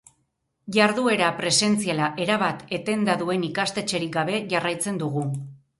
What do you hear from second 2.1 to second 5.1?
erabat etenda duen ikastetxerik gabe jarraitzen